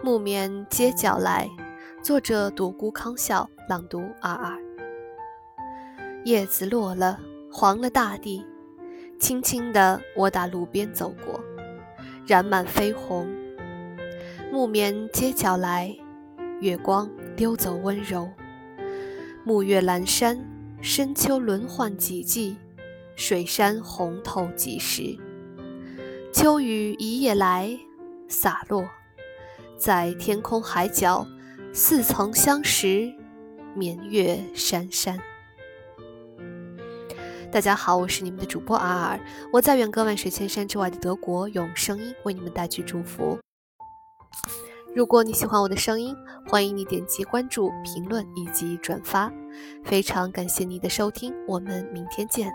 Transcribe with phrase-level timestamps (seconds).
[0.00, 1.50] 木棉街角来，
[2.02, 4.56] 作者独孤康笑，朗读二二。
[6.24, 7.18] 叶子落了，
[7.50, 8.46] 黄了大地，
[9.18, 11.40] 轻轻地我打路边走过，
[12.24, 13.28] 染满绯红。
[14.52, 15.92] 木棉街角来，
[16.60, 18.30] 月光溜走温柔。
[19.44, 20.38] 暮月阑珊，
[20.80, 22.56] 深秋轮换几季，
[23.16, 25.18] 水山红透几时。
[26.32, 27.76] 秋雨一夜来，
[28.28, 28.88] 洒落
[29.78, 31.24] 在天空海角，
[31.72, 33.14] 似曾相识，
[33.76, 35.16] 绵月珊珊。
[37.52, 39.20] 大家好，我是你们的主播阿尔，
[39.52, 43.38] 我在远隔万水千山之外的德国，用声音为你们带去祝福。
[44.96, 46.14] 如果你喜欢我的声音，
[46.44, 49.32] 欢迎你点击关注、评论以及转发，
[49.84, 52.52] 非常感谢你的收听，我们明天见。